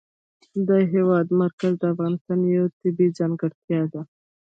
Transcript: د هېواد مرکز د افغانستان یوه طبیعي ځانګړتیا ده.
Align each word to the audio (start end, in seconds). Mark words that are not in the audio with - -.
د 0.67 0.69
هېواد 0.93 1.27
مرکز 1.41 1.73
د 1.79 1.83
افغانستان 1.93 2.39
یوه 2.55 2.69
طبیعي 2.81 3.15
ځانګړتیا 3.19 3.81
ده. 3.93 4.01